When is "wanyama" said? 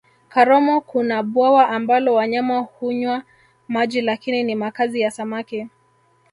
2.13-2.59